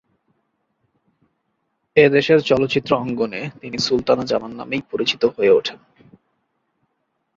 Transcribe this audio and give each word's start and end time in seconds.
এ 1.97 2.09
দেশের 2.09 2.39
চলচ্চিত্র 2.41 2.91
অঙ্গনে 2.95 3.49
তিনি 3.61 3.77
সুলতানা 3.77 4.23
জামান 4.25 4.51
নামেই 4.51 4.81
পরিচিত 4.91 5.23
হয়ে 5.25 5.51
ওঠেন। 5.51 5.79